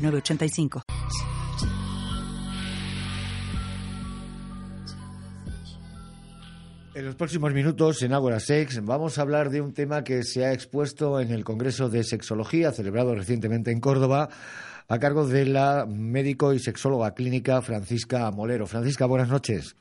985. 0.00 0.82
En 6.92 7.06
los 7.06 7.14
próximos 7.14 7.54
minutos 7.54 8.02
en 8.02 8.12
Ágora 8.12 8.40
Sex 8.40 8.84
vamos 8.84 9.16
a 9.16 9.22
hablar 9.22 9.48
de 9.50 9.60
un 9.60 9.72
tema 9.72 10.04
que 10.04 10.22
se 10.22 10.44
ha 10.44 10.52
expuesto 10.52 11.20
en 11.20 11.30
el 11.30 11.44
Congreso 11.44 11.88
de 11.88 12.04
Sexología 12.04 12.72
celebrado 12.72 13.14
recientemente 13.14 13.70
en 13.70 13.80
Córdoba 13.80 14.28
a 14.88 14.98
cargo 14.98 15.26
de 15.26 15.46
la 15.46 15.86
médico 15.88 16.52
y 16.52 16.58
sexóloga 16.58 17.14
clínica 17.14 17.62
Francisca 17.62 18.30
Molero. 18.32 18.66
Francisca, 18.66 19.06
buenas 19.06 19.28
noches. 19.28 19.76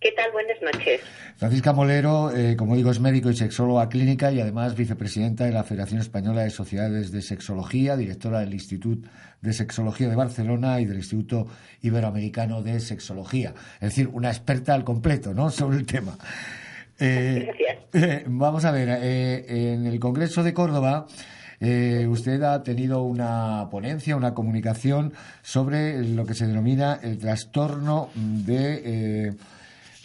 ¿Qué 0.00 0.12
tal? 0.12 0.30
Buenas 0.30 0.62
noches. 0.62 1.00
Francisca 1.38 1.72
Molero, 1.72 2.30
eh, 2.30 2.54
como 2.54 2.76
digo, 2.76 2.92
es 2.92 3.00
médico 3.00 3.30
y 3.30 3.36
sexóloga 3.36 3.88
clínica 3.88 4.30
y 4.30 4.40
además 4.40 4.76
vicepresidenta 4.76 5.44
de 5.44 5.50
la 5.50 5.64
Federación 5.64 6.00
Española 6.00 6.42
de 6.42 6.50
Sociedades 6.50 7.10
de 7.10 7.20
Sexología, 7.20 7.96
directora 7.96 8.38
del 8.38 8.54
Instituto 8.54 9.08
de 9.40 9.52
Sexología 9.52 10.08
de 10.08 10.14
Barcelona 10.14 10.80
y 10.80 10.84
del 10.84 10.98
Instituto 10.98 11.48
Iberoamericano 11.82 12.62
de 12.62 12.78
Sexología. 12.78 13.54
Es 13.80 13.90
decir, 13.90 14.08
una 14.12 14.28
experta 14.28 14.72
al 14.72 14.84
completo, 14.84 15.34
¿no?, 15.34 15.50
sobre 15.50 15.78
el 15.78 15.86
tema. 15.86 16.16
Eh, 17.00 17.50
eh, 17.92 18.24
vamos 18.28 18.64
a 18.64 18.70
ver, 18.70 18.88
en 18.88 19.84
el 19.84 19.98
Congreso 19.98 20.44
de 20.44 20.54
Córdoba 20.54 21.08
usted 21.60 22.40
ha 22.44 22.62
tenido 22.62 23.02
una 23.02 23.66
ponencia, 23.68 24.14
una 24.14 24.32
comunicación 24.32 25.12
sobre 25.42 26.04
lo 26.04 26.24
que 26.24 26.34
se 26.34 26.46
denomina 26.46 27.00
el 27.02 27.18
trastorno 27.18 28.10
de 28.14 29.34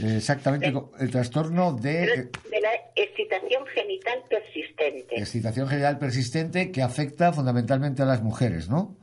Exactamente, 0.03 0.73
el 0.99 1.11
trastorno 1.11 1.73
de... 1.73 2.29
De 2.49 2.61
la 2.61 2.71
excitación 2.95 3.65
genital 3.67 4.23
persistente. 4.29 5.15
Excitación 5.15 5.67
genital 5.67 5.97
persistente 5.97 6.71
que 6.71 6.81
afecta 6.81 7.31
fundamentalmente 7.31 8.01
a 8.01 8.05
las 8.05 8.21
mujeres, 8.21 8.69
¿no? 8.69 8.95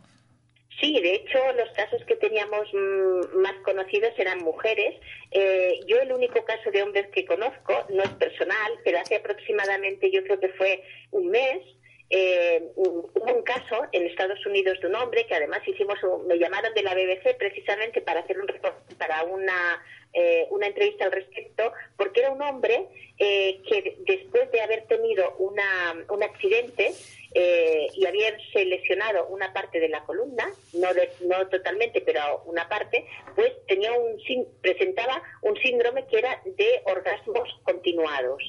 Sí, 0.81 0.99
de 1.01 1.15
hecho, 1.15 1.39
los 1.59 1.71
casos 1.73 2.03
que 2.07 2.17
teníamos 2.17 2.67
mm, 2.73 3.39
más 3.41 3.55
conocidos 3.65 4.13
eran 4.17 4.39
mujeres. 4.39 4.95
Eh, 5.31 5.81
yo 5.87 6.01
el 6.01 6.13
único 6.13 6.43
caso 6.45 6.71
de 6.71 6.83
hombres 6.83 7.09
que 7.09 7.27
conozco, 7.27 7.85
no 7.91 8.03
es 8.03 8.11
personal, 8.11 8.73
pero 8.83 8.99
hace 8.99 9.17
aproximadamente, 9.17 10.11
yo 10.11 10.23
creo 10.25 10.41
que 10.41 10.49
fue 10.51 10.83
un 11.11 11.29
mes, 11.29 11.61
eh, 12.09 12.73
hubo 12.75 13.11
un 13.15 13.43
caso 13.43 13.87
en 13.93 14.07
Estados 14.07 14.45
Unidos 14.45 14.79
de 14.81 14.89
un 14.89 14.97
hombre 14.97 15.27
que 15.27 15.35
además 15.35 15.61
hicimos, 15.67 15.97
me 16.27 16.39
llamaron 16.39 16.75
de 16.75 16.83
la 16.83 16.95
BBC 16.95 17.37
precisamente 17.39 18.01
para 18.01 18.21
hacer 18.21 18.41
un 18.41 18.49
reporte 18.49 18.97
para 18.97 19.23
una 19.25 19.81
eh, 20.13 20.49
una 20.51 20.67
entrevista 20.67 21.05
al 21.05 21.13
respecto, 21.13 21.73
porque 21.97 22.19
era 22.21 22.33
un 22.33 22.43
hombre 22.43 22.89
eh, 23.17 23.61
que 23.69 23.97
después 24.01 24.51
de 24.51 24.61
haber 24.61 24.85
tenido 24.89 25.37
una, 25.39 26.05
un 26.09 26.23
accidente 26.25 26.93
eh, 27.33 27.87
y 27.95 28.05
haberse 28.07 28.65
lesionado 28.65 29.29
una 29.29 29.53
parte 29.53 29.79
de 29.79 29.89
la 29.89 30.03
columna, 30.03 30.51
no, 30.73 30.89
no 31.21 31.47
totalmente, 31.47 32.01
pero 32.01 32.43
una 32.47 32.69
parte, 32.69 33.07
pues 33.37 33.53
tenía 33.69 33.93
un, 33.93 34.19
presentaba 34.61 35.23
un 35.43 35.57
síndrome 35.59 36.05
que 36.09 36.19
era 36.19 36.43
de 36.45 36.83
orgasmos 36.87 37.49
continuados. 37.63 38.43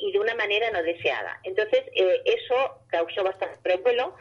y 0.00 0.10
de 0.10 0.18
una 0.18 0.34
manera 0.34 0.70
no 0.70 0.82
deseada. 0.82 1.38
Entonces, 1.42 1.82
eso 2.24 2.56
causó 2.88 3.22
bastante 3.22 3.58
revuelo, 3.62 4.14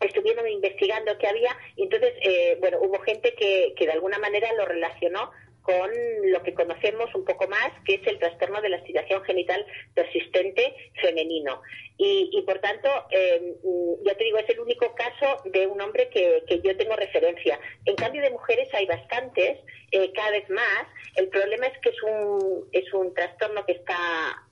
estuvieron 0.00 0.46
investigando 0.48 1.16
qué 1.16 1.28
había 1.28 1.56
y 1.76 1.84
entonces, 1.84 2.12
bueno, 2.60 2.78
hubo 2.82 2.98
gente 2.98 3.32
que, 3.34 3.72
que 3.74 3.86
de 3.86 3.92
alguna 3.92 4.18
manera 4.18 4.52
lo 4.52 4.66
relacionó 4.66 5.30
con 5.66 5.90
lo 6.30 6.42
que 6.44 6.54
conocemos 6.54 7.12
un 7.14 7.24
poco 7.24 7.48
más, 7.48 7.72
que 7.84 7.94
es 7.94 8.06
el 8.06 8.20
trastorno 8.20 8.62
de 8.62 8.68
la 8.68 8.76
excitación 8.76 9.22
genital 9.24 9.66
persistente 9.94 10.74
femenino. 11.02 11.60
Y, 11.98 12.40
por 12.46 12.60
tanto, 12.60 12.88
eh, 13.10 13.56
ya 14.04 14.14
te 14.14 14.24
digo, 14.24 14.38
es 14.38 14.48
el 14.50 14.60
único 14.60 14.94
caso 14.94 15.42
de 15.46 15.66
un 15.66 15.80
hombre 15.80 16.08
que, 16.10 16.60
yo 16.62 16.76
tengo 16.76 16.94
referencia. 16.94 17.58
En 17.84 17.96
cambio, 17.96 18.22
de 18.22 18.30
mujeres 18.30 18.68
hay 18.74 18.86
bastantes, 18.86 19.58
eh, 19.90 20.12
cada 20.12 20.30
vez 20.30 20.48
más. 20.50 20.86
El 21.16 21.28
problema 21.28 21.66
es 21.66 21.78
que 21.78 21.88
es 21.88 22.02
un, 22.02 22.68
es 22.70 22.92
un 22.92 23.12
trastorno 23.12 23.64
que 23.66 23.72
está 23.72 23.96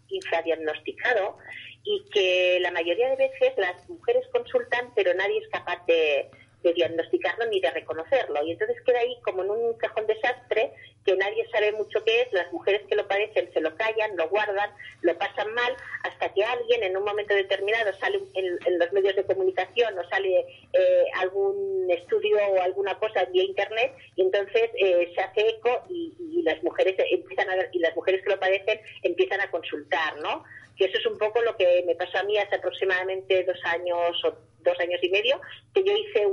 infradiagnosticado 0.09 1.37
y 1.85 2.05
que 2.13 2.59
la 2.61 2.73
mayoría 2.73 3.11
de 3.11 3.17
veces 3.17 3.53
las 3.57 3.89
mujeres 3.89 4.27
consultan, 4.33 4.93
pero 4.97 5.15
nadie 5.15 5.39
es 5.39 5.49
capaz 5.49 5.85
de 5.87 6.31
de 6.65 6.73
diagnosticarlo 6.73 7.47
ni 7.47 7.61
de 7.61 7.71
reconocerlo. 7.71 8.43
Y 8.45 8.53
entonces 8.53 8.77
queda 8.85 8.99
ahí 8.99 9.17
como 9.23 9.45
en 9.45 9.51
un 9.51 9.75
cajón 9.75 10.07
desastre 10.07 10.73
que 11.05 11.15
nadie 11.17 11.47
sabe 11.53 11.73
mucho 11.73 12.03
qué 12.05 12.23
es, 12.23 12.33
las 12.33 12.51
mujeres 12.53 12.81
que 12.89 12.97
lo 12.97 13.07
padecen 13.07 13.53
se 13.53 13.61
lo 13.61 13.77
callan, 13.77 14.17
lo 14.17 14.29
guardan, 14.31 14.71
lo 15.03 15.17
pasan 15.19 15.53
mal, 15.53 15.77
hasta 16.03 16.33
que 16.33 16.43
alguien 16.43 16.83
en 16.83 16.97
un 16.97 17.05
momento 17.05 17.35
determinado 17.35 17.93
sale 18.01 18.21
en, 18.35 18.79
los 18.79 18.93
medios 18.93 19.15
de 19.15 19.25
comunicación 19.25 19.97
o 19.99 20.09
sale 20.09 20.47
eh, 20.73 21.05
algún 21.17 21.87
estudio 21.91 22.39
o 22.39 22.63
alguna 22.63 22.99
cosa 22.99 23.25
vía 23.27 23.45
internet 23.45 23.95
y 24.17 24.23
entonces 24.23 24.71
eh, 24.79 25.13
se 25.15 25.21
hace 25.21 25.49
eco 25.49 25.85
y, 25.91 26.15
y, 26.19 26.43
las 26.43 26.63
mujeres 26.63 26.95
empiezan 27.11 27.51
a 27.51 27.57
y 27.73 27.79
las 27.79 27.95
mujeres 27.95 28.23
que 28.23 28.31
lo 28.31 28.41
padecen 28.41 28.81
empiezan 29.03 29.41
a 29.41 29.51
consultar, 29.51 30.17
¿no? 30.21 30.45
Que 30.77 30.87
eso 30.87 30.99
es 30.99 31.07
un 31.07 31.19
poco 31.19 31.41
lo 31.43 31.57
que 31.57 31.85
me 31.87 31.95
pasó 31.95 32.19
a 32.19 32.25
mí 32.25 32.37
hace 32.39 32.57
aproximadamente 32.57 33.45
dos 33.45 33.59
años 33.65 34.25
o 34.25 34.54
dos 34.65 34.79
años 34.81 35.01
y 35.03 35.11
medio, 35.11 35.41
que 35.73 35.85
yo 35.85 35.93
hice 35.97 36.27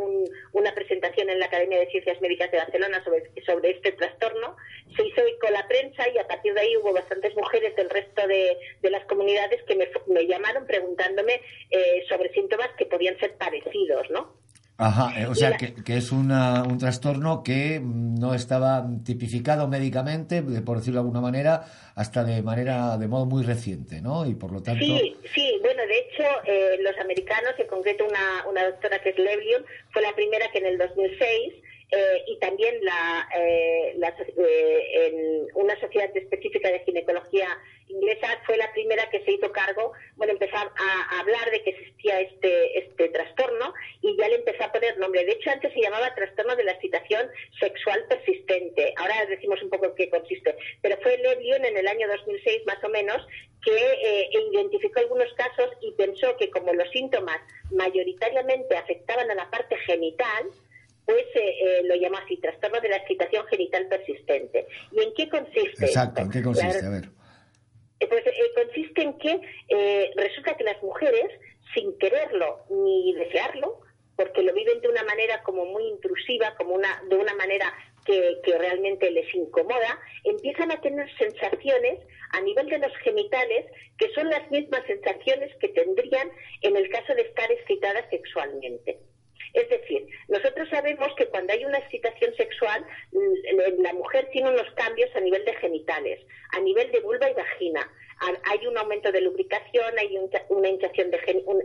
una 0.54 0.74
presentación 0.74 1.30
en 1.30 1.40
la 1.40 1.46
Academia 1.46 1.80
de 1.80 1.88
Ciencias 1.88 2.20
Médicas 2.22 2.52
de 2.52 2.58
Barcelona 2.58 3.04
sobre, 3.04 3.32
sobre 3.46 3.72
este 3.72 3.92
trastorno. 3.92 4.56
Se 4.96 5.06
hizo 5.06 5.22
con 5.40 5.54
la 5.54 5.68
prensa 5.68 6.10
y 6.10 6.18
a 6.18 6.28
partir 6.28 6.54
de 6.54 6.62
ahí 6.62 6.78
hubo 6.78 6.94
bastantes 6.94 7.36
mujeres 7.36 7.76
del 7.76 7.90
resto 7.90 8.28
de, 8.28 8.58
las 8.90 9.06
comunidades 9.06 9.62
que 9.64 9.76
me, 9.76 10.28
llamaron 10.28 10.66
preguntándome 10.66 11.42
eh, 11.70 12.04
sobre 12.10 12.32
síntomas 12.34 12.70
que 12.78 12.86
podían 12.86 13.18
ser 13.20 13.36
parecidos, 13.38 14.10
¿no? 14.10 14.36
Ajá, 14.78 15.14
eh, 15.22 15.28
o 15.28 15.36
sea, 15.36 15.58
que, 15.58 15.76
es 15.96 16.12
una, 16.12 16.64
un 16.64 16.80
trastorno 16.80 17.44
que 17.44 17.80
no 17.80 18.34
estaba 18.34 18.84
tipificado 19.06 19.68
médicamente, 19.68 20.42
por 20.42 20.78
decirlo 20.78 21.02
de 21.02 21.06
alguna 21.06 21.22
manera, 21.22 21.66
hasta 21.94 22.24
de 22.24 22.42
manera, 22.42 22.98
de 22.98 23.08
modo 23.08 23.28
muy 23.28 23.44
reciente, 23.44 24.02
¿no? 24.02 24.26
Y 24.26 24.34
por 24.34 24.52
lo 24.52 24.64
tanto... 24.64 24.84
Sí, 24.84 25.16
sí, 25.36 25.60
bueno, 25.62 25.84
de 25.84 26.00
hecho, 26.00 26.24
eh, 26.46 26.78
los 26.82 26.98
americanos, 26.98 27.54
en 27.60 27.68
concreto 27.68 28.06
una, 28.06 28.48
una 28.50 28.66
doctora 28.66 29.00
que 29.00 29.10
es 29.10 29.20
Levlion, 29.20 29.64
fue 29.92 30.02
la 30.02 30.16
primera 30.16 30.50
que 30.52 30.58
en 30.58 30.66
el 30.66 30.78
2006 30.80 31.54
eh, 31.94 32.24
y 32.26 32.40
también 32.40 32.76
la, 32.86 33.28
eh, 33.36 33.94
eh, 33.98 35.08
en 35.08 35.48
una 35.56 35.78
sociedad 35.78 36.10
específica 36.16 36.72
de 36.72 36.80
ginecología 36.86 37.50
inglesa 37.90 38.42
fue 38.46 38.56
la 38.56 38.72
primera 38.72 39.10
que 39.10 39.22
se 39.26 39.34
hizo 39.34 39.52
cargo, 39.52 39.92
bueno, 40.16 40.32
empezar 40.32 40.72
a, 40.74 41.20
hablar 41.20 41.52
de 41.52 41.62
que 41.64 41.72
existía 41.72 42.22
este, 42.22 42.80
este 42.80 43.10
trastorno 43.10 43.74
y 44.02 44.16
ya 44.16 44.30
le 44.30 44.36
empezó 44.36 44.64
a 44.64 44.72
poner 44.72 44.98
nombre. 45.00 45.26
De 45.26 45.34
hecho, 45.34 45.50
antes 45.50 45.74
se 45.74 45.82
llamaba 45.82 46.16
trastorno 46.16 46.56
de 46.56 46.64
la 46.64 46.72
excitación 46.72 47.30
sexual 47.60 48.06
persistente. 48.08 48.94
Ahora 48.96 49.26
decimos 49.26 49.62
un 49.62 49.70
poco 49.70 49.88
en 49.88 49.96
qué 49.96 50.10
consiste. 50.10 50.56
Pero 50.82 50.96
fue 51.02 51.18
Levion 51.18 51.66
en 51.66 51.76
el 51.76 51.88
año 51.90 52.08
2006, 52.08 52.66
más 52.68 52.82
o 52.86 52.90
menos, 52.90 53.28
que 53.66 54.30
identificó 54.54 55.02
algunos 55.02 55.32
casos 55.34 55.72
y 55.82 55.92
pensó 55.92 56.38
que 56.38 56.50
como 56.50 56.74
los 56.74 56.90
síntomas 56.92 57.42
mayoritariamente 57.72 58.78
afectaban 58.78 59.30
a 59.30 59.36
la 59.36 59.50
parte 59.50 59.76
genital, 59.80 60.50
pues 61.12 61.26
eh, 61.36 61.56
eh, 61.62 61.82
lo 61.84 61.96
llama 61.96 62.20
así, 62.24 62.38
trastorno 62.38 62.80
de 62.80 62.88
la 62.88 62.96
excitación 62.96 63.46
genital 63.48 63.86
persistente. 63.88 64.66
¿Y 64.94 65.02
en 65.02 65.14
qué 65.14 65.28
consiste? 65.28 65.86
Exacto, 65.86 66.22
¿en 66.22 66.30
qué 66.30 66.42
consiste? 66.42 66.86
A 66.86 66.90
ver. 66.90 67.04
Eh, 68.00 68.08
pues 68.08 68.24
consiste 68.56 69.02
en 69.02 69.18
que 69.18 69.42
resulta 70.16 70.56
que 70.56 70.64
las 70.64 70.82
mujeres, 70.82 71.30
sin 71.74 71.98
quererlo 71.98 72.60
ni 72.70 73.14
desearlo, 73.14 73.82
porque 74.16 74.42
lo 74.42 74.54
viven 74.54 74.80
de 74.80 74.88
una 74.88 75.04
manera 75.04 75.44
como 75.44 75.66
muy 75.66 75.84
intrusiva, 75.84 76.56
como 76.56 76.76
una, 76.76 77.04
de 77.10 77.18
una 77.18 77.36
manera 77.36 77.74
que, 78.06 78.40
que, 78.44 78.58
realmente 78.58 79.12
les 79.12 79.36
incomoda, 79.36 80.00
empiezan 80.24 80.72
a 80.72 80.80
tener 80.80 81.10
sensaciones 81.18 82.00
a 82.32 82.42
nivel 82.42 82.68
de 82.68 82.80
los 82.80 82.96
genitales 83.00 83.66
que 83.98 84.10
son 84.14 84.30
las 84.30 84.50
mismas 84.50 84.84
sensaciones 84.88 85.54
que 85.58 85.68
tendrían 85.70 86.32
en 86.62 86.78
el 86.78 86.90
caso 86.90 87.14
de 87.16 87.24
estar 87.24 87.52
excitadas 87.52 88.06
sexualmente. 88.10 89.00
Es 89.54 89.70
decir, 89.70 90.08
nosotros 90.28 90.70
sabemos 90.70 91.10
que 91.18 91.28
cuando 91.28 91.54
hay 91.54 91.66
una 91.66 91.80
excitación 91.80 92.34
sexual, 92.36 92.86
la 93.80 93.94
mujer 93.94 94.30
tiene 94.32 94.50
unos 94.50 94.70
cambios 94.76 95.10
a 95.16 95.20
nivel 95.20 95.44
de 95.46 95.54
genitales, 95.56 96.20
a 96.52 96.60
nivel 96.60 96.92
de 96.92 97.00
vulva 97.02 97.30
y 97.30 97.34
vagina 97.34 97.90
hay 98.44 98.68
un 98.68 98.78
aumento 98.78 99.12
de 99.12 99.22
lubricación, 99.22 99.98
hay 99.98 100.18
una 100.50 100.70
hinchación 100.70 101.10
de 101.12 101.20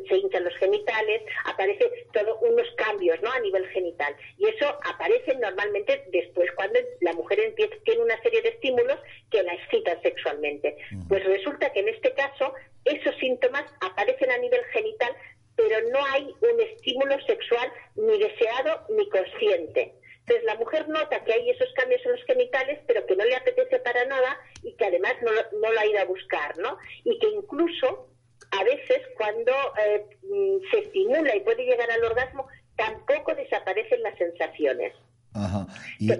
se 0.09 0.17
hinchan 0.17 0.44
los 0.44 0.56
genitales, 0.56 1.23
aparece 1.44 1.85
todo 2.12 2.38
unos 2.38 2.67
cambios, 2.77 3.21
¿no? 3.23 3.31
A 3.31 3.41
nivel 3.41 3.67
genital 3.69 4.15
y 4.38 4.49
eso 4.49 4.67
aparece 4.85 5.35
normalmente 5.37 6.05
después 6.12 6.50
cuando 6.53 6.79
la 7.00 7.12
mujer 7.12 7.41
empieza, 7.41 7.75
tiene 7.85 8.03
una 8.03 8.21
serie 8.23 8.43
de 8.43 8.50
estímulos 8.50 8.99
que 9.31 9.43
la 9.43 9.55
excitan 9.55 10.00
sexualmente. 10.03 10.77
Pues 11.09 11.25
resulta 11.25 11.73
que 11.73 11.81
en 11.81 11.88
este 11.88 12.12
caso 12.12 12.55
esos 12.85 13.15
síntomas 13.17 13.65
aparecen 13.81 14.31
a 14.31 14.38
nivel 14.38 14.65
genital, 14.73 15.15
pero 15.56 15.76
no 15.91 16.05
hay 16.06 16.25
un 16.25 16.61
estímulo 16.61 17.17
sexual 17.26 17.73
ni 17.97 18.19
deseado 18.19 18.87
ni 18.91 19.08
consciente. 19.08 19.94
Entonces 20.20 20.44
la 20.44 20.56
mujer 20.56 20.88
nota 20.88 21.23
que 21.25 21.32
hay 21.32 21.50
esos 21.50 21.73
cambios 21.75 22.05
en 22.05 22.12
los 22.12 22.25
genitales, 22.25 22.81
pero 22.87 23.06
que 23.06 23.17
no 23.17 23.25
le 23.25 23.37
apetece 23.37 23.79
para 23.79 24.05
nada 24.06 24.38
y 24.62 24.75
que 24.75 24.85
además 24.85 25.14
no, 25.23 25.31
no 25.61 25.73
lo 25.73 25.81
ha 25.81 25.87
ido 25.87 26.00
a 26.00 26.05
buscar, 26.05 26.58
¿no? 26.58 26.79
Y 27.05 27.19
que 27.19 27.29
incluso 27.29 28.08
a 28.50 28.64
veces 28.64 29.00
cuando 29.17 29.53
eh, 29.87 30.05
mm, 30.23 30.70
se 30.70 30.79
estimula 30.81 31.35
y 31.35 31.41
puede 31.41 31.64
llegar 31.64 31.91
al 31.91 32.05
orgasmo, 32.05 32.49
tampoco 32.76 33.35
desaparecen 33.35 34.02
las 34.02 34.19
sensaciones. 34.19 34.93
Ajá. 35.32 35.67
Y, 35.99 36.11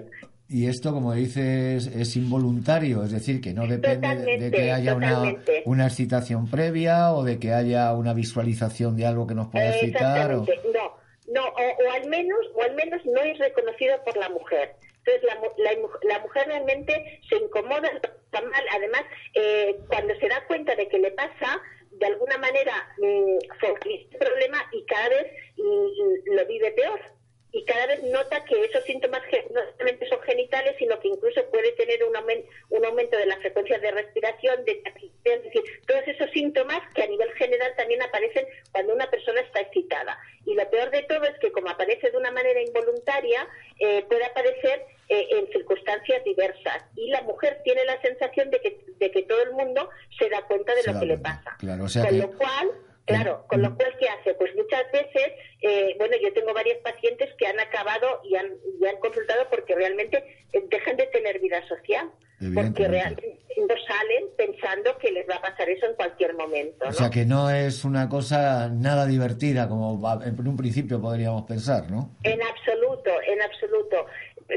esto, 0.49 0.93
como 0.93 1.13
dices, 1.13 1.87
es 1.87 2.15
involuntario, 2.15 3.03
es 3.03 3.11
decir, 3.11 3.41
que 3.41 3.53
no 3.53 3.67
depende 3.67 4.37
de, 4.37 4.51
que 4.51 4.71
haya 4.71 4.95
una, 4.95 5.35
una, 5.65 5.87
excitación 5.87 6.49
previa 6.49 7.11
o 7.11 7.23
de 7.23 7.37
que 7.37 7.51
haya 7.51 7.93
una 7.93 8.13
visualización 8.13 8.95
de 8.95 9.05
algo 9.05 9.27
que 9.27 9.35
nos 9.35 9.49
pueda 9.49 9.75
excitar. 9.75 10.33
O... 10.33 10.45
No, 10.73 10.95
no, 11.33 11.47
o, 11.47 11.91
al 11.93 12.07
menos, 12.07 12.39
o 12.55 12.61
al 12.63 12.75
menos 12.75 13.05
no 13.05 13.21
es 13.21 13.37
reconocido 13.39 14.01
por 14.05 14.15
la 14.15 14.29
mujer. 14.29 14.75
Entonces 14.99 15.23
la, 15.23 15.73
la, 16.09 16.19
mujer 16.19 16.47
realmente 16.47 17.21
se 17.29 17.35
incomoda, 17.35 17.89
está 17.89 18.41
mal. 18.41 18.63
Además, 18.75 19.01
eh, 19.33 19.77
cuando 19.87 20.15
se 20.15 20.29
da 20.29 20.45
cuenta 20.47 20.75
de 20.75 20.87
que 20.87 20.99
le 20.99 21.11
pasa, 21.11 21.61
de 21.91 22.05
alguna 22.05 22.37
manera 22.37 22.73
mmm, 22.99 23.37
este 23.61 24.17
problema 24.17 24.57
y 24.71 24.85
cada 24.85 25.09
vez 25.09 25.27
mm, 25.57 26.35
lo 26.35 26.45
vive 26.45 26.71
peor 26.71 27.16
y 27.51 27.63
cada 27.63 27.87
vez 27.87 28.03
nota 28.03 28.43
que 28.43 28.65
esos 28.65 28.83
síntomas 28.83 29.21
no 29.53 29.61
solamente 29.71 30.07
son 30.09 30.21
genitales, 30.21 30.75
sino 30.77 30.99
que 30.99 31.07
incluso 31.07 31.45
puede 31.49 31.71
tener 31.73 32.03
un, 32.03 32.15
aumento, 32.15 32.49
un 32.69 32.85
aumento 32.85 33.17
de 33.17 33.25
la 33.25 33.37
frecuencia 33.37 33.79
de 33.79 33.91
respiración, 33.91 34.65
de 34.65 34.83
es 35.23 35.43
decir, 35.43 35.63
todos 35.85 36.07
esos 36.07 36.29
síntomas 36.31 36.81
que 36.93 37.03
a 37.03 37.07
nivel 37.07 37.31
general 37.33 37.73
también 37.77 38.01
aparecen 38.01 38.45
cuando 38.71 38.93
una 38.93 39.09
persona 39.09 39.41
está 39.41 39.61
excitada. 39.61 40.17
Y 40.45 40.55
lo 40.55 40.69
peor 40.69 40.91
de 40.91 41.03
todo 41.03 41.23
es 41.23 41.37
que 41.39 41.51
como 41.51 41.69
aparece 41.69 42.11
de 42.11 42.17
una 42.17 42.31
manera 42.31 42.61
involuntaria, 42.61 43.47
eh, 43.79 44.03
puede 44.07 44.25
aparecer 44.25 44.85
eh, 45.09 45.27
en 45.31 45.47
circunstancias 45.51 46.23
diversas. 46.25 46.83
Y 46.95 47.09
la 47.09 47.21
mujer 47.21 47.61
tiene 47.63 47.85
la 47.85 47.99
sensación 48.01 48.49
de 48.51 48.59
que, 48.59 48.77
de 48.97 49.11
que 49.11 49.23
todo 49.23 49.41
el 49.41 49.51
mundo 49.51 49.89
se 50.19 50.29
da 50.29 50.41
cuenta 50.43 50.75
de 50.75 50.91
lo 50.91 50.99
que 50.99 51.05
le 51.05 51.17
pasa. 51.17 51.57
Con 51.59 52.19
lo 52.19 52.31
cual 52.37 52.71
Claro, 53.07 53.45
con 53.47 53.61
lo 53.61 53.73
cual, 53.73 53.95
¿qué 53.99 54.07
hace? 54.09 54.33
Pues 54.33 54.53
muchas 54.55 54.83
veces, 54.91 55.31
eh, 55.61 55.95
bueno, 55.97 56.15
yo 56.21 56.33
tengo 56.33 56.53
varios 56.53 56.77
pacientes 56.79 57.29
que 57.37 57.47
han 57.47 57.57
acabado 57.57 58.21
y 58.25 58.35
han, 58.35 58.47
han 58.47 58.99
consultado 58.99 59.49
porque 59.49 59.75
realmente 59.75 60.45
eh, 60.51 60.63
dejan 60.69 60.97
de 60.97 61.07
tener 61.07 61.39
vida 61.39 61.65
social. 61.67 62.11
Porque 62.53 62.87
realmente 62.87 63.39
no 63.57 63.75
salen 63.87 64.25
pensando 64.37 64.95
que 64.99 65.11
les 65.11 65.27
va 65.27 65.37
a 65.37 65.41
pasar 65.41 65.67
eso 65.69 65.87
en 65.87 65.95
cualquier 65.95 66.35
momento. 66.35 66.85
O 66.87 66.91
sea 66.91 67.09
que 67.09 67.25
no 67.25 67.49
es 67.49 67.83
una 67.83 68.07
cosa 68.07 68.69
nada 68.69 69.07
divertida 69.07 69.67
como 69.67 69.99
en 70.23 70.47
un 70.47 70.55
principio 70.55 71.01
podríamos 71.01 71.45
pensar, 71.47 71.89
¿no? 71.89 72.11
En 72.21 72.39
absoluto, 72.43 73.09
en 73.25 73.41
absoluto 73.41 74.05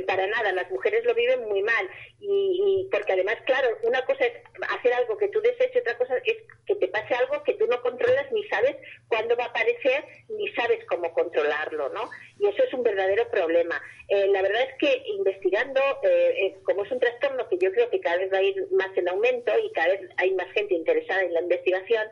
para 0.06 0.26
nada, 0.26 0.52
las 0.52 0.70
mujeres 0.70 1.05
lo 1.05 1.14
viven 1.14 1.49
muy 1.49 1.62
mal. 1.62 1.88
Y, 2.20 2.88
porque 2.91 3.12
además, 3.12 3.37
claro, 3.47 3.69
una 3.82 4.05
cosa 4.05 4.25
es 4.25 4.32
hacer 4.79 4.93
algo 4.93 5.17
que 5.17 5.29
tú 5.29 5.41
y 5.41 5.49
otra 5.91 5.99
cosa 5.99 6.17
es 6.25 6.37
que 6.67 6.75
te 6.77 6.89
pase 6.89 7.15
algo 7.15 7.43
que 7.43 7.55
tú 7.55 7.67
no 7.67 7.81
controlas 7.83 8.31
ni 8.33 8.45
sabes 8.49 8.77
cuándo 9.09 9.37
va 9.37 9.45
a 9.45 9.49
aparecer 9.49 10.05
ni 10.29 10.49
sabes 10.53 10.85
cómo 10.87 11.13
controlarlo, 11.13 11.89
¿no? 11.91 12.09
Y 12.39 12.47
eso 12.47 12.63
es 12.63 12.73
un 12.73 12.83
verdadero 12.83 13.29
problema. 13.31 13.81
Eh, 14.09 14.29
la 14.29 14.43
verdad 14.43 14.63
es 14.63 14.75
que 14.79 15.03
investigando, 15.09 15.81
eh, 16.03 16.35
eh, 16.39 16.57
como 16.65 16.85
es 16.85 16.93
un 16.93 17.01
trastorno 17.01 17.49
que 17.49 17.59
yo 17.59 17.73
creo 17.73 17.91
que 17.91 18.01
cada 18.01 18.19
vez 18.19 18.33
va 18.33 18.39
a 18.39 18.43
ir 18.43 18.67
más 18.73 18.97
en 18.97 19.09
aumento 19.09 19.53
y 19.59 19.73
cada 19.73 19.89
vez 19.89 20.01
hay 20.17 20.33
más 20.35 20.51
gente 20.53 20.75
interesada 20.75 21.23
en 21.23 21.35
la 21.35 21.41
investigación, 21.41 22.07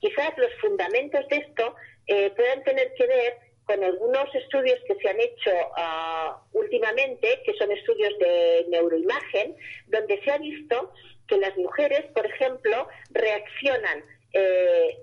quizás 0.00 0.36
los 0.36 0.52
fundamentos 0.60 1.26
de 1.28 1.36
esto 1.36 1.74
puedan 2.36 2.62
tener 2.64 2.92
que 2.94 3.06
ver 3.06 3.36
con 3.64 3.82
algunos 3.82 4.34
estudios 4.34 4.78
que 4.86 4.96
se 4.96 5.08
han 5.08 5.20
hecho 5.20 5.50
ah, 5.76 6.42
últimamente, 6.52 7.40
que 7.44 7.54
son 7.54 7.70
estudios 7.70 8.12
de 8.18 8.66
neuroimagen, 8.68 9.56
donde 9.86 10.20
se 10.22 10.30
ha 10.30 10.38
visto 10.38 10.92
que 11.26 11.36
las 11.38 11.56
mujeres, 11.56 12.04
por 12.12 12.26
ejemplo, 12.26 12.88
reaccionan 13.10 14.04
eh, 14.32 14.98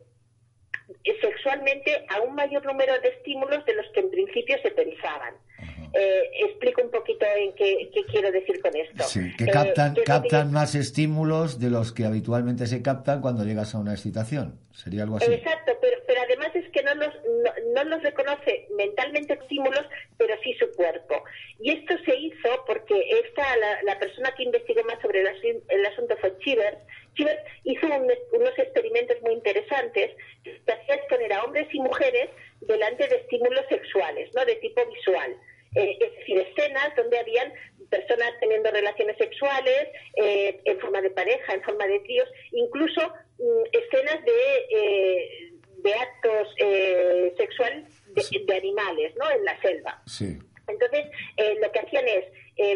sexualmente 1.21 2.05
a 2.09 2.21
un 2.21 2.35
mayor 2.35 2.65
número 2.65 2.99
de 2.99 3.09
estímulos 3.09 3.65
de 3.65 3.73
los 3.73 3.85
que 3.93 3.99
en 4.01 4.09
principio 4.11 4.57
se 4.61 4.71
pensaban. 4.71 5.35
Eh, 5.93 6.31
explico 6.45 6.81
un 6.81 6.91
poquito 6.91 7.25
en 7.37 7.53
qué, 7.53 7.89
quiero 8.11 8.31
decir 8.31 8.61
con 8.61 8.75
esto. 8.75 9.03
Sí, 9.03 9.35
que 9.37 9.45
captan, 9.47 9.95
eh, 9.97 10.03
captan 10.05 10.51
más 10.51 10.75
estímulos 10.75 11.59
de 11.59 11.69
los 11.69 11.91
que 11.91 12.05
habitualmente 12.05 12.67
se 12.67 12.81
captan 12.81 13.21
cuando 13.21 13.43
llegas 13.43 13.73
a 13.75 13.79
una 13.79 13.93
excitación. 13.93 14.59
Sería 14.71 15.03
algo 15.03 15.17
así. 15.17 15.31
Exacto, 15.31 15.73
pero, 15.81 15.97
pero 16.07 16.21
además 16.21 16.49
es 16.55 16.69
que 16.69 16.83
no 16.83 16.95
los, 16.95 17.13
no, 17.73 17.83
los 17.83 18.03
reconoce 18.03 18.67
mentalmente 18.77 19.33
estímulos, 19.33 19.85
pero 20.17 20.35
sí 20.43 20.53
su 20.59 20.69
cuerpo. 20.75 21.23
Y 21.59 21.71
esto 21.71 21.95
se 22.05 22.15
hizo 22.15 22.63
porque 22.65 22.95
esta, 23.25 23.57
la, 23.57 23.83
la 23.83 23.99
persona 23.99 24.33
que 24.37 24.43
investigó 24.43 24.83
más 24.83 25.01
sobre 25.01 25.21
el, 25.21 25.63
el 25.67 25.85
asunto 25.85 26.15
fue 26.17 26.37
Chivers. 26.39 26.77
Chivers 27.15 27.39
hizo 27.63 27.87
unos 27.87 28.57
experimentos 28.57 29.17
muy 29.23 29.33
interesantes 29.33 30.11
que 30.43 30.71
hacía 30.71 30.95
exponer 30.95 31.33
a 31.33 31.43
hombres 31.43 31.67
y 31.73 31.79
mujeres 31.79 32.29
delante 32.61 33.07
de 33.07 33.15
estímulos 33.15 33.65
sexuales, 33.69 34.29
¿no? 34.35 34.45
de 34.45 34.55
tipo 34.55 34.81
visual. 34.85 35.35
Eh, 35.75 35.97
es 35.99 36.15
decir, 36.17 36.39
escenas 36.39 36.95
donde 36.95 37.19
habían 37.19 37.53
personas 37.89 38.31
teniendo 38.39 38.71
relaciones 38.71 39.17
sexuales 39.17 39.87
eh, 40.15 40.59
en 40.65 40.79
forma 40.79 41.01
de 41.01 41.09
pareja, 41.11 41.53
en 41.53 41.63
forma 41.63 41.85
de 41.87 41.99
tríos, 42.01 42.29
incluso 42.51 43.01
mm, 43.37 43.63
escenas 43.71 44.23
de, 44.25 44.67
eh, 44.71 45.51
de 45.77 45.93
actos 45.93 46.47
sexuales 47.37 47.85
de, 48.13 48.55
animales, 48.55 49.13
¿no? 49.15 49.29
En 49.31 49.45
la 49.45 49.59
selva. 49.61 50.03
Entonces, 50.67 51.05
lo 51.61 51.71
que 51.71 51.79
hacían 51.79 52.07
es 52.07 52.25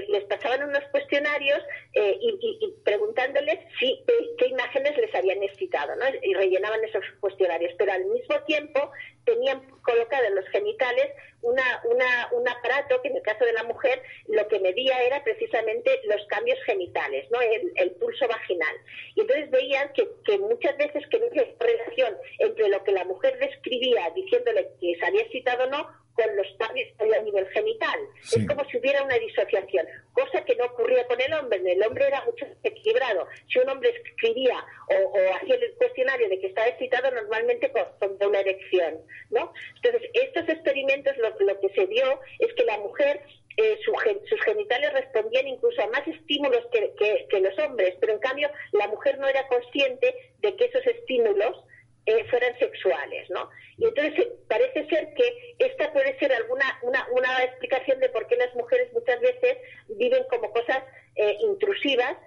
les 0.07 0.23
pasaban 0.25 0.69
unos 0.69 0.83
cuestionarios 0.91 1.59
y, 1.93 2.73
preguntándoles 2.83 3.59
si 3.79 4.03
qué 4.37 4.47
imágenes 4.47 4.97
les 4.97 5.13
habían 5.13 5.43
excitado, 5.43 5.95
¿no? 5.95 6.05
Y 6.21 6.33
rellenaban 6.33 6.83
esos 6.83 7.03
cuestionarios, 7.19 7.73
pero 7.77 7.91
al 7.91 8.05
mismo 8.05 8.39
tiempo 8.45 8.91
tenían 9.25 9.61
colocado 9.81 10.25
en 10.25 10.35
los 10.35 10.47
genitales 10.49 11.07
una, 11.41 11.63
una, 11.83 12.29
un 12.31 12.47
aparato 12.47 13.01
que 13.01 13.09
en 13.09 13.17
el 13.17 13.21
caso 13.21 13.45
de 13.45 13.53
la 13.53 13.63
mujer 13.63 14.01
lo 14.27 14.47
que 14.47 14.59
medía 14.59 15.03
era 15.03 15.23
precisamente 15.23 15.99
los 16.05 16.25
cambios 16.27 16.57
genitales, 16.65 17.29
¿no? 17.31 17.39
el, 17.41 17.91
pulso 17.99 18.27
vaginal. 18.27 18.75
Y 19.15 19.21
entonces 19.21 19.51
veían 19.51 19.91
que, 19.93 20.07
que 20.25 20.37
muchas 20.39 20.75
veces 20.77 21.05
que 21.09 21.19
no 21.19 21.27
había 21.27 21.45
relación 21.59 22.17
entre 22.39 22.69
lo 22.69 22.83
que 22.83 22.91
la 22.91 23.05
mujer 23.05 23.37
describía 23.39 24.09
diciéndole 24.15 24.69
que 24.79 24.95
se 24.97 25.05
había 25.05 25.21
excitado 25.21 25.65
o 25.65 25.69
no 25.69 26.02
con 26.15 26.35
los 26.35 26.47
cambios 26.59 26.87
a 26.99 27.21
nivel 27.21 27.47
genital. 27.49 27.99
Es 28.21 28.47
como 28.47 28.63
si 28.65 28.77
hubiera 28.77 29.03
una 29.03 29.17
disociación, 29.17 29.87
cosa 30.13 30.43
que 30.45 30.55
no 30.55 30.65
ocurría 30.65 31.05
con 31.07 31.19
el 31.19 31.33
hombre. 31.33 31.61
El 31.65 31.83
hombre 31.83 32.07
era 32.07 32.23
mucho 32.25 32.45
equilibrado. 32.63 33.27
Si 33.51 33.59
un 33.59 33.69
hombre 33.69 33.89
escribía 33.89 34.63
o, 34.89 35.35
hacía 35.35 35.55
el 35.55 35.73
cuestionario 35.75 36.29
de 36.29 36.39
que 36.39 36.47
estaba 36.47 36.67
excitado, 36.67 37.11
normalmente 37.11 37.71
con, 37.71 37.83
una 38.27 38.39
erección. 38.39 38.99
¿no? 39.31 39.53
Entonces, 39.75 40.09
estos 40.13 40.47
experimentos 40.49 41.13
lo, 41.17 41.59
que 41.59 41.69
se 41.69 41.85
vio 41.87 42.19
es 42.39 42.53
que 42.53 42.63
la 42.63 42.77
mujer 42.77 43.21
eh, 43.57 43.77
sus 43.83 44.41
genitales 44.41 44.93
respondían 44.93 45.47
incluso 45.47 45.81
a 45.81 45.87
más 45.87 46.07
estímulos 46.07 46.65
que, 46.71 47.25
que, 47.29 47.39
los 47.39 47.57
hombres, 47.59 47.95
pero 47.99 48.13
en 48.13 48.19
cambio 48.19 48.49
la 48.71 48.87
mujer 48.87 49.19
no 49.19 49.27
era 49.27 49.47
consciente 49.47 50.33
de 50.39 50.55
que 50.55 50.65
esos 50.65 50.85
estímulos 50.87 51.63
eh, 52.05 52.25
fueran 52.29 52.57
sexuales, 52.59 53.29
¿no? 53.29 53.49
Y 53.77 53.85
entonces 53.85 54.19
eh, 54.19 54.33
parece 54.49 54.85
ser 54.89 55.13
que 55.13 55.55
esta 55.57 55.93
puede 55.93 56.19
ser 56.19 56.33
alguna 56.33 56.65
una, 56.81 57.07
una 57.13 57.43
explicación 57.45 57.97
de 58.01 58.09
por 58.09 58.27
qué 58.27 58.35
las 58.35 58.53
mujeres 58.55 58.91
muchas 58.91 59.21
veces 59.21 59.57
viven 59.87 60.21
como 60.29 60.51
cosas 60.51 60.83
eh, 61.15 61.37
intrusivas. 61.39 62.17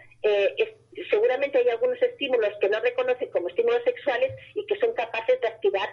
seguramente 1.10 1.58
hay 1.58 1.68
algunos 1.68 2.00
estímulos 2.00 2.50
que 2.58 2.70
no 2.70 2.80
reconocen 2.80 3.28
como 3.30 3.48
estímulos 3.48 3.82
sexuales 3.84 4.32
y 4.54 4.64
que 4.64 4.76
son 4.78 4.94
capaces 4.94 5.38
de 5.42 5.48
activar 5.48 5.88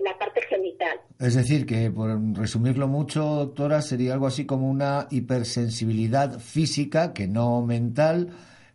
la 0.00 0.18
parte 0.18 0.40
genital. 0.42 0.98
Es 1.20 1.34
decir, 1.34 1.66
que 1.66 1.90
por 1.90 2.18
resumirlo 2.34 2.88
mucho, 2.88 3.22
doctora, 3.22 3.82
sería 3.82 4.14
algo 4.14 4.26
así 4.26 4.46
como 4.46 4.70
una 4.70 5.06
hipersensibilidad 5.10 6.40
física 6.40 7.12
que 7.12 7.28
no 7.28 7.60
mental 7.60 8.30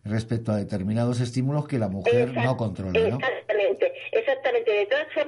respecto 0.05 0.51
a 0.51 0.57
determinados 0.57 1.19
estímulos 1.19 1.67
que 1.67 1.79
la 1.79 1.89
mujer 1.89 2.33
no 2.33 2.55
controla, 2.55 3.09
¿no? 3.09 3.17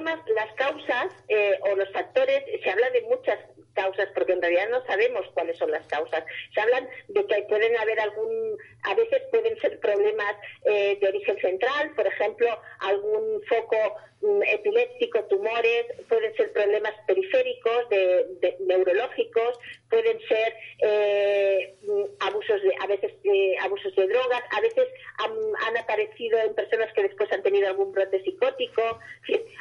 Las 0.04 0.54
causas 0.56 1.06
eh, 1.28 1.58
o 1.62 1.76
los 1.76 1.90
factores, 1.92 2.44
se 2.62 2.70
habla 2.70 2.90
de 2.90 3.02
muchas 3.02 3.38
causas, 3.74 4.08
porque 4.14 4.32
en 4.32 4.42
realidad 4.42 4.68
no 4.70 4.84
sabemos 4.86 5.26
cuáles 5.34 5.56
son 5.58 5.70
las 5.70 5.86
causas. 5.86 6.24
Se 6.54 6.60
hablan 6.60 6.88
de 7.08 7.26
que 7.26 7.42
pueden 7.48 7.76
haber 7.78 8.00
algún, 8.00 8.56
a 8.82 8.94
veces 8.94 9.22
pueden 9.30 9.58
ser 9.60 9.78
problemas 9.80 10.36
eh, 10.64 10.98
de 11.00 11.08
origen 11.08 11.38
central, 11.40 11.92
por 11.94 12.06
ejemplo, 12.06 12.48
algún 12.80 13.42
foco 13.48 13.96
mm, 14.22 14.42
epiléptico, 14.42 15.24
tumores, 15.24 15.86
pueden 16.08 16.34
ser 16.36 16.52
problemas 16.52 16.94
periféricos, 17.06 17.88
de, 17.90 18.56
neurológicos, 18.60 19.58
pueden 19.88 20.18
ser 20.28 20.54
eh, 20.82 21.74
mm, 21.82 22.04
abusos 22.20 22.62
de, 22.62 22.74
a 22.80 22.86
veces 22.86 23.12
eh, 23.24 23.56
de 23.96 24.08
drogas, 24.08 24.42
a 24.50 24.60
veces 24.60 24.88
han, 25.18 25.76
aparecido 25.76 26.38
en 26.38 26.54
personas 26.54 26.92
que 26.92 27.02
después 27.02 27.30
han 27.32 27.42
tenido 27.42 27.68
algún 27.68 27.92
brote 27.92 28.22
psicótico. 28.22 28.98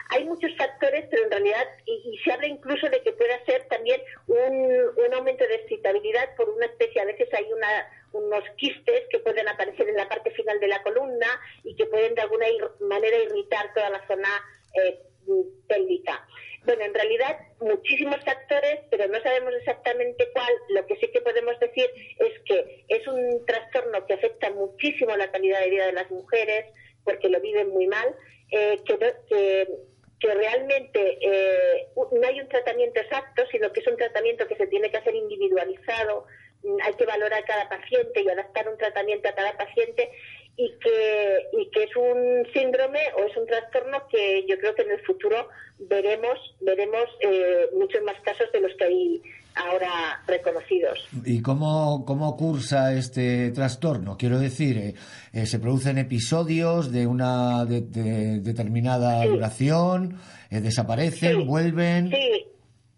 hay 0.10 0.26
muchos 0.26 0.56
factores, 0.58 1.06
pero 1.10 1.24
en 1.24 1.32
realidad, 1.32 1.68
y, 1.86 2.18
se 2.24 2.32
habla 2.32 2.48
incluso 2.48 2.90
de 2.90 3.02
que 3.02 3.14
pueda 3.14 3.44
ser 3.46 3.68
también 3.68 4.02
un, 4.28 5.06
un 5.06 5.14
aumento 5.14 5.46
de 5.48 5.56
excitabilidad 5.56 6.36
por 6.36 6.50
una 6.50 6.66
especie, 6.66 7.02
a 7.02 7.06
veces 7.06 7.30
hay 7.34 7.52
una 7.52 7.90
unos 8.12 8.44
quistes 8.58 9.04
que 9.12 9.20
pueden 9.20 9.48
aparecer 9.48 9.88
en 9.88 9.96
la 9.96 10.10
parte 10.10 10.32
final 10.32 10.60
de 10.60 10.68
la 10.68 10.82
columna 10.82 11.28
y 11.64 11.76
que 11.76 11.86
pueden 11.86 12.16
de 12.16 12.22
alguna 12.22 12.48
manera 12.80 13.18
irritar 13.18 13.72
toda 13.74 13.90
la 13.92 14.06
zona 14.08 14.30
eh, 14.74 15.00
pélvica. 15.68 16.28
Bueno, 16.70 16.86
en 16.86 16.94
realidad 16.94 17.36
muchísimos 17.62 18.24
factores, 18.24 18.82
pero 18.92 19.08
no 19.08 19.20
sabemos 19.24 19.56
exactamente 19.56 20.30
cuál. 20.34 20.54
Lo 20.70 20.86
que 20.86 20.98
sí 20.98 21.08
que 21.08 21.20
podemos 21.20 21.60
decir 21.60 21.90
es 22.20 22.40
que 22.46 22.86
es 22.88 23.08
un 23.08 23.44
trastorno 23.48 24.06
que 24.06 24.14
afecta 24.14 24.52
muchísimo 24.52 25.18
la 25.18 25.32
calidad 25.32 25.62
de 25.62 25.72
vida 25.72 25.88
de 25.88 25.94
las 25.94 26.12
mujeres 26.12 26.68
porque 27.04 27.28
lo 27.28 27.42
viven 27.42 27.70
muy 27.70 27.88
mal, 27.88 28.16
eh, 28.52 28.78
que, 28.86 29.00
que, 30.20 30.34
realmente 30.36 31.18
eh, 31.22 31.88
no 31.96 32.28
hay 32.28 32.40
un 32.40 32.50
tratamiento 32.50 33.00
exacto, 33.00 33.46
sino 33.52 33.74
que 33.74 33.80
es 33.80 33.88
un 33.88 33.98
tratamiento 33.98 34.48
que 34.48 34.56
se 34.56 34.68
tiene 34.68 34.92
que 34.92 34.98
hacer 34.98 35.16
individualizado, 35.16 36.28
hay 36.84 36.94
que 36.94 37.06
valorar 37.06 37.44
cada 37.46 37.68
paciente 37.68 38.22
y 38.22 38.30
adaptar 38.30 38.70
un 38.70 38.78
tratamiento 38.78 39.28
a 39.28 39.34
cada 39.34 39.58
paciente 39.58 40.12
y 40.60 40.78
que, 40.80 41.48
y 41.54 41.70
que 41.72 41.84
es 41.84 41.96
un 41.96 42.46
síndrome 42.52 43.00
o 43.18 43.24
es 43.24 43.38
un 43.38 43.48
trastorno 43.48 44.06
que 44.12 44.46
yo 44.46 44.58
creo 44.60 44.76
que 44.76 44.82
en 44.82 44.92
el 44.92 45.00
futuro 45.06 45.48
veremos, 45.80 46.38
veremos 46.60 47.06
eh, 47.22 47.70
muchos 47.78 48.04
más 48.04 48.20
casos 48.26 48.52
de 48.52 48.60
los 48.60 48.74
que 48.76 48.84
hay 48.84 49.22
ahora 49.56 50.22
reconocidos. 50.28 51.08
¿Y 51.24 51.42
cómo, 51.42 52.04
cómo 52.06 52.36
cursa 52.36 52.94
este 52.94 53.52
trastorno? 53.52 54.18
Quiero 54.18 54.38
decir, 54.38 54.78
eh, 54.78 54.94
eh, 55.32 55.46
¿se 55.46 55.60
producen 55.60 55.98
episodios 55.98 56.92
de 56.92 57.08
una 57.08 57.64
determinada 57.64 59.24
duración? 59.26 60.20
¿Desaparecen? 60.52 61.48
¿Vuelven? 61.48 62.10
Sí, 62.10 62.48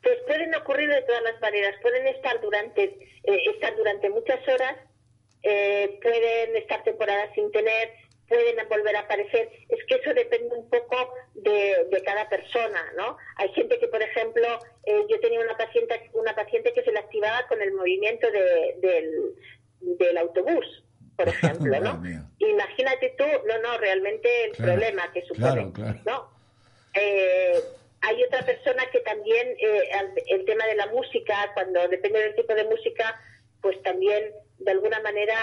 pues 0.02 0.16
pueden 0.26 0.56
ocurrir 0.56 0.90
de 0.90 1.02
todas 1.04 1.22
las 1.32 1.40
maneras. 1.40 1.76
Pueden 1.84 2.08
estar 2.08 2.42
durante, 2.42 2.98
estar 3.24 3.78
durante 3.78 4.10
muchas 4.10 4.40
horas 4.48 4.78
eh, 5.44 6.00
pueden 6.02 6.56
estar 6.58 6.84
temporadas 6.84 7.30
sin 7.34 7.52
tener, 7.52 7.94
pueden 8.28 8.68
volver 8.70 8.96
a 8.96 9.02
aparecer. 9.02 9.50
Es 9.70 9.84
que 9.86 9.96
eso 9.96 10.14
depende 10.14 10.56
un 10.56 10.70
poco 10.70 11.14
de, 11.34 12.02
cada 12.06 12.30
persona, 12.30 12.94
¿no? 12.96 13.18
Hay 13.38 13.50
gente 13.50 13.78
que, 13.80 13.88
por 13.88 14.02
ejemplo, 14.02 14.60
eh, 14.86 15.06
yo 15.10 15.20
tenía 15.20 15.42
una 15.42 15.58
paciente, 15.58 16.10
una 16.14 16.34
paciente 16.36 16.74
que 16.74 16.84
se 16.84 16.92
le 16.92 17.00
activaba 17.00 17.46
con 17.48 17.62
el 17.62 17.74
movimiento 17.74 18.28
del, 18.32 19.36
del 19.82 20.18
autobús, 20.18 20.84
por 21.16 21.28
ejemplo, 21.30 21.80
¿no? 21.80 22.02
Imagínate 22.40 23.16
tú, 23.18 23.26
no, 23.48 23.60
no, 23.60 23.78
realmente 23.78 24.46
el 24.46 24.52
problema 24.52 25.12
que 25.14 25.24
supone, 25.24 25.72
¿no? 26.06 26.32
Eh, 26.94 27.62
hay 28.02 28.24
otra 28.24 28.44
persona 28.44 28.84
que 28.92 29.00
también 29.02 29.56
el 30.28 30.46
tema 30.46 30.66
de 30.66 30.76
la 30.76 30.88
música, 30.88 31.52
cuando 31.54 31.88
depende 31.88 32.20
del 32.20 32.36
tipo 32.36 32.54
de 32.56 32.64
música, 32.64 33.22
pues 33.62 33.82
también 33.84 34.24
de 34.60 34.72
alguna 34.72 35.00
manera 35.02 35.36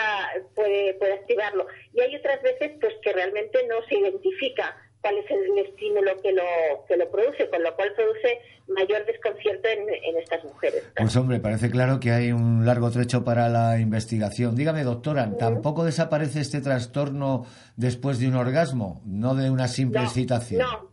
puede, 0.54 0.94
puede 0.94 1.14
activarlo. 1.14 1.66
Y 1.92 2.00
hay 2.00 2.14
otras 2.16 2.42
veces 2.42 2.72
pues 2.80 2.94
que 3.02 3.12
realmente 3.12 3.58
no 3.68 3.76
se 3.88 3.96
identifica 3.96 4.76
cuál 5.00 5.18
es 5.18 5.30
el 5.30 5.58
estímulo 5.58 6.20
que 6.20 6.32
lo, 6.32 6.42
que 6.86 6.96
lo 6.96 7.10
produce, 7.10 7.48
con 7.48 7.62
lo 7.62 7.74
cual 7.74 7.92
produce 7.94 8.40
mayor 8.68 9.04
desconcierto 9.06 9.68
en, 9.68 10.16
estas 10.18 10.44
mujeres. 10.44 10.84
Pues 10.96 11.16
hombre, 11.16 11.40
parece 11.40 11.70
claro 11.70 12.00
que 12.00 12.10
hay 12.10 12.32
un 12.32 12.66
largo 12.66 12.90
trecho 12.90 13.24
para 13.24 13.48
la 13.48 13.78
investigación. 13.78 14.56
Dígame, 14.56 14.84
doctora, 14.84 15.36
¿tampoco 15.38 15.84
desaparece 15.84 16.40
este 16.40 16.60
trastorno 16.60 17.46
después 17.76 18.18
de 18.18 18.28
un 18.28 18.34
orgasmo, 18.34 19.00
no 19.06 19.34
de 19.34 19.50
una 19.50 19.68
simple 19.68 20.02
excitación? 20.02 20.60
No, 20.60 20.90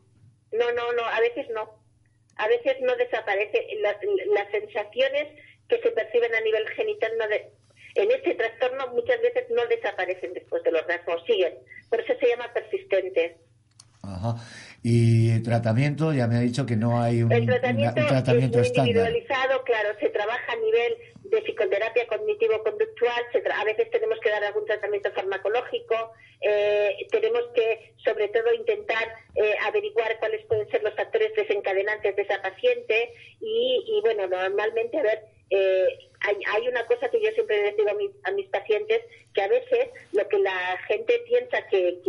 no, 0.51 0.72
no, 0.72 0.94
no, 0.94 1.05
a 1.05 1.20
veces 1.20 1.48
no. 1.53 1.84
A 2.38 2.48
veces 2.48 2.75
no 2.82 2.96
desaparece. 2.98 3.65
Las, 3.82 3.96
las 4.34 4.51
sensaciones 4.51 5.27
que 5.69 5.79
se 5.79 5.91
perciben 5.91 6.34
a 6.34 6.41
nivel 6.41 6.67
genital 6.69 7.12
no 7.17 7.25
en 7.95 8.12
este 8.12 8.36
trastorno 8.36 8.88
muchas 8.93 9.22
veces 9.22 9.45
no 9.50 9.65
desaparecen 9.67 10.34
después 10.34 10.62
de 10.63 10.72
los 10.72 10.81
orgasmo, 10.81 11.17
siguen. 11.25 11.53
Por 11.89 12.01
eso 12.01 12.13
se 12.19 12.27
llama 12.27 12.51
persistente. 12.53 13.38
Ajá. 14.03 14.36
Y 14.84 15.41
tratamiento, 15.41 16.13
ya 16.13 16.27
me 16.27 16.36
ha 16.36 16.41
dicho 16.41 16.65
que 16.65 16.75
no 16.75 17.01
hay 17.01 17.24
un, 17.24 17.29
tratamiento, 17.29 18.60
es 18.60 18.77
individualizado, 18.77 19.63
claro, 19.63 19.98
se 20.00 20.10
trabaja 20.10 20.51
a 20.51 20.55
nivel 20.57 20.95
de 21.24 21.41
psicoterapia 21.41 22.05
cognitivo-conductual, 22.05 23.24
a 23.55 23.63
veces 23.63 23.89
tenemos 23.89 24.19
que 24.19 24.29
dar 24.29 24.43
algún 24.43 24.65
tratamiento 24.65 25.12
farmacológico, 25.13 26.12
eh, 26.41 27.07
tenemos 27.10 27.41
que, 27.55 27.95
sobre 28.03 28.27
todo, 28.27 28.53
intentar 28.53 29.07
eh, 29.34 29.55
averiguar 29.65 30.19
cuáles 30.19 30.45
pueden 30.45 30.69
ser 30.69 30.84
los 30.84 30.93
factores 30.93 31.34
desencadenantes 31.36 32.15
de 32.15 32.22
esa 32.22 32.39
paciente 32.43 33.12
y, 33.41 33.86
y 33.88 34.01
bueno, 34.01 34.27
normalmente, 34.27 35.00
a 35.00 35.03
ver, 35.03 35.35
eh, 35.50 35.88
hay, 36.22 36.68
una 36.68 36.86
cosa 36.88 37.10
que 37.10 37.22
yo 37.22 37.30
siempre 37.32 37.62
les 37.64 37.78
digo 37.78 37.90
a 38.24 38.32
mis, 38.32 38.48
pacientes, 38.48 39.02
que 39.34 39.42
a 39.42 39.48
veces 39.48 39.90
lo 40.14 40.28
que 40.28 40.40
la 40.40 40.78
gente 40.88 41.20
piensa 41.28 41.68
que, 41.68 42.00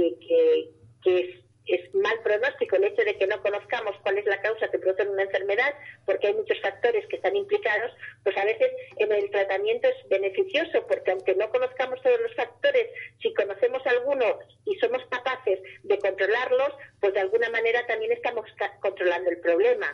es, 1.05 1.46
es, 1.67 1.95
mal 1.95 2.19
pronóstico 2.23 2.77
el 2.77 2.85
hecho 2.85 3.03
de 3.03 3.17
que 3.17 3.27
no 3.27 3.41
conozcamos 3.43 3.97
cuál 4.03 4.19
es 4.19 4.27
la 4.27 4.41
causa 4.41 4.69
que 4.69 4.79
produce 4.79 5.09
una 5.09 5.23
enfermedad, 5.23 5.75
porque 6.05 6.29
hay 6.29 6.35
muchos 6.35 6.61
factores 6.61 7.07
que 7.09 7.17
están 7.17 7.35
implicados, 7.37 7.93
pues 8.23 8.37
a 8.37 8.45
veces 8.45 8.71
en 8.97 9.13
el 9.13 9.31
tratamiento 9.31 9.89
es 9.89 10.09
beneficioso, 10.09 10.87
porque 10.87 11.11
aunque 11.11 11.35
no 11.35 11.49
conozcamos 11.51 12.01
todos 12.03 12.21
los 12.21 12.35
factores, 12.35 12.87
si 13.21 13.33
conocemos 13.35 13.83
algunos 13.87 14.37
y 14.65 14.75
somos 14.77 15.03
capaces 15.11 15.59
de 15.83 15.99
controlarlos, 15.99 16.73
pues 17.01 17.15
de 17.15 17.21
alguna 17.21 17.51
manera 17.51 17.87
también 17.87 18.13
estamos 18.13 18.47
controlando 18.81 19.31
el 19.31 19.39
problema. 19.39 19.87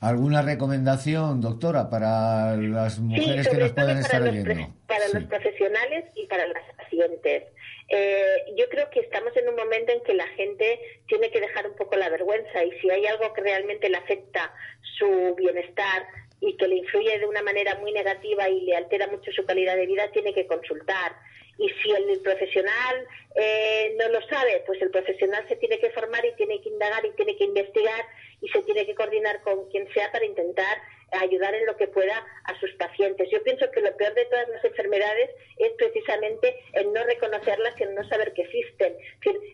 ¿Alguna 0.00 0.42
recomendación, 0.42 1.40
doctora, 1.40 1.90
para 1.90 2.56
las 2.56 2.98
mujeres 2.98 3.48
que 3.48 3.56
nos 3.56 3.72
pueden 3.72 3.98
estar 3.98 4.22
oyendo? 4.22 4.74
Para 4.86 5.08
los 5.08 5.24
profesionales 5.24 6.06
y 6.14 6.26
para 6.26 6.46
las 6.46 6.62
pacientes. 6.76 7.44
Eh, 7.92 8.44
yo 8.56 8.68
creo 8.68 8.88
que 8.88 9.00
estamos 9.00 9.36
en 9.36 9.48
un 9.48 9.56
momento 9.56 9.92
en 9.92 10.00
que 10.04 10.14
la 10.14 10.28
gente 10.28 10.78
tiene 11.08 11.28
que 11.30 11.40
dejar 11.40 11.66
un 11.66 11.74
poco 11.74 11.96
la 11.96 12.08
vergüenza 12.08 12.64
y 12.64 12.70
si 12.80 12.88
hay 12.88 13.04
algo 13.06 13.32
que 13.32 13.40
realmente 13.40 13.88
le 13.88 13.96
afecta 13.96 14.54
su 14.96 15.34
bienestar 15.34 16.06
y 16.40 16.56
que 16.56 16.68
le 16.68 16.76
influye 16.76 17.18
de 17.18 17.26
una 17.26 17.42
manera 17.42 17.74
muy 17.80 17.90
negativa 17.90 18.48
y 18.48 18.60
le 18.60 18.76
altera 18.76 19.08
mucho 19.08 19.32
su 19.32 19.44
calidad 19.44 19.74
de 19.74 19.86
vida, 19.86 20.10
tiene 20.12 20.32
que 20.32 20.46
consultar. 20.46 21.16
Y 21.58 21.68
si 21.68 21.90
el 21.90 22.20
profesional 22.20 23.06
eh, 23.34 23.94
no 23.98 24.08
lo 24.08 24.26
sabe, 24.28 24.62
pues 24.66 24.80
el 24.80 24.90
profesional 24.90 25.44
se 25.48 25.56
tiene 25.56 25.78
que 25.80 25.90
formar 25.90 26.24
y 26.24 26.34
tiene 26.36 26.60
que 26.62 26.68
indagar 26.68 27.04
y 27.04 27.10
tiene 27.10 27.36
que 27.36 27.44
investigar 27.44 28.06
y 28.40 28.48
se 28.48 28.62
tiene 28.62 28.86
que 28.86 28.94
coordinar 28.94 29.42
con 29.42 29.68
quien 29.68 29.92
sea 29.92 30.10
para 30.12 30.24
intentar 30.24 30.78
ayudar 31.12 31.54
en 31.54 31.66
lo 31.66 31.76
que 31.76 31.88
pueda 31.88 32.24
a 32.44 32.60
sus 32.60 32.72
pacientes. 32.74 33.28
Yo 33.30 33.42
pienso 33.42 33.70
que 33.70 33.80
lo 33.80 33.96
peor 33.96 34.14
de 34.14 34.24
todas 34.26 34.48
las 34.48 34.64
enfermedades 34.64 35.30
es 35.56 35.72
precisamente 35.72 36.56
el 36.72 36.92
no 36.92 37.02
reconocerlas 37.04 37.78
y 37.78 37.82
el 37.84 37.94
no 37.94 38.08
saber 38.08 38.32
que 38.32 38.42
existen. 38.42 38.96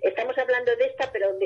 estamos 0.02 0.36
hablando 0.38 0.74
de 0.76 0.86
esta, 0.86 1.10
pero 1.12 1.36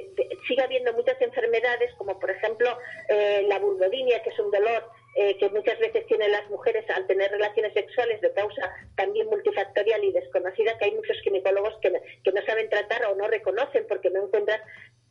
sigue 0.48 0.62
habiendo 0.62 0.92
muchas 0.92 1.20
enfermedades, 1.20 1.92
como 1.94 2.18
por 2.18 2.30
ejemplo 2.30 2.76
eh, 3.08 3.44
la 3.48 3.58
vulvodinia, 3.58 4.22
que 4.22 4.30
es 4.30 4.38
un 4.38 4.50
dolor 4.50 4.84
eh, 5.16 5.36
que 5.38 5.48
muchas 5.50 5.78
veces 5.80 6.06
tienen 6.06 6.30
las 6.30 6.48
mujeres 6.50 6.88
al 6.90 7.06
tener 7.06 7.30
relaciones 7.32 7.72
sexuales 7.74 8.20
de 8.20 8.32
causa 8.32 8.62
también 8.96 9.26
multifactorial 9.26 10.04
y 10.04 10.12
desconocida, 10.12 10.78
que 10.78 10.84
hay 10.84 10.94
muchos 10.94 11.20
ginecólogos 11.22 11.74
que, 11.82 11.92
que 12.22 12.32
no 12.32 12.40
saben 12.42 12.68
tratar 12.68 13.04
o 13.06 13.16
no 13.16 13.26
reconocen 13.26 13.86
porque 13.88 14.10
no 14.10 14.24
encuentran, 14.24 14.60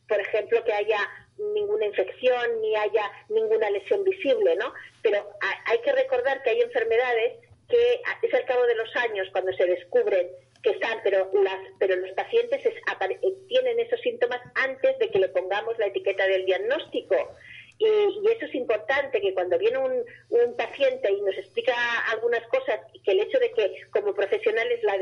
por 0.08 0.18
ejemplo, 0.18 0.64
que 0.64 0.72
haya 0.72 0.98
ninguna 1.54 1.86
infección 1.86 2.60
ni 2.60 2.76
haya 2.76 3.10
ninguna 3.28 3.70
lesión 3.70 4.02
visible, 4.04 4.56
¿no? 4.56 4.72
Pero 5.10 5.26
hay 5.66 5.78
que 5.80 5.92
recordar 5.92 6.40
que 6.42 6.50
hay 6.50 6.60
enfermedades 6.60 7.40
que 7.68 8.00
es 8.22 8.34
al 8.34 8.44
cabo 8.44 8.64
de 8.66 8.76
los 8.76 8.94
años 8.96 9.26
cuando 9.32 9.52
se 9.54 9.66
descubren 9.66 10.28
que 10.62 10.70
están, 10.70 11.00
pero 11.02 11.30
las, 11.42 11.58
pero 11.80 11.96
los 11.96 12.10
pacientes 12.12 12.64
eh, 12.64 13.34
tienen 13.48 13.80
esos 13.80 14.00
síntomas 14.02 14.40
antes 14.54 14.98
de 14.98 15.10
que 15.10 15.18
le 15.18 15.28
pongamos 15.30 15.76
la 15.78 15.86
etiqueta 15.86 16.26
del 16.26 16.44
diagnóstico. 16.44 17.16
Y, 17.80 18.28
eso 18.30 18.44
es 18.44 18.54
importante, 18.54 19.22
que 19.22 19.32
cuando 19.32 19.58
viene 19.58 19.78
un, 19.78 20.04
un, 20.28 20.54
paciente 20.54 21.10
y 21.10 21.22
nos 21.22 21.34
explica 21.38 21.72
algunas 22.12 22.46
cosas, 22.48 22.78
que 23.02 23.12
el 23.12 23.20
hecho 23.20 23.38
de 23.38 23.50
que 23.52 23.74
como 23.90 24.14
profesionales 24.14 24.82
la 24.82 24.98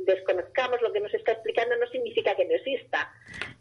desconozcamos 0.00 0.82
lo 0.82 0.92
que 0.92 0.98
nos 0.98 1.14
está 1.14 1.32
explicando 1.32 1.76
no 1.76 1.86
significa 1.86 2.34
que 2.34 2.44
no 2.44 2.54
exista. 2.56 3.12